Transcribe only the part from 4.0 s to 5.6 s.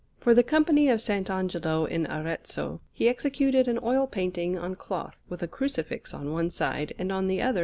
painting on cloth, with a